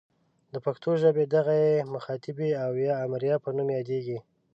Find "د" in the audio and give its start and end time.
0.53-0.55, 1.83-1.89